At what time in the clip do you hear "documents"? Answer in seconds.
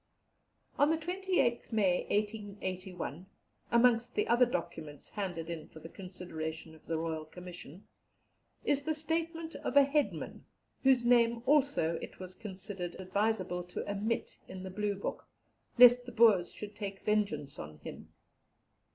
4.47-5.09